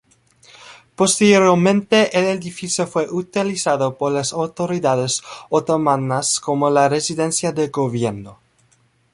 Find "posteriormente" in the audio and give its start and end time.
0.95-2.17